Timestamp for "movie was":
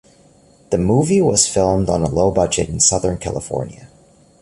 0.79-1.47